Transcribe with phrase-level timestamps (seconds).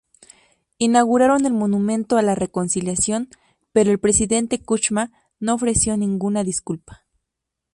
[0.79, 3.29] Inauguraron el monumento a la reconciliación,
[3.71, 7.05] pero el presidente Kuchma no ofreció ninguna disculpa.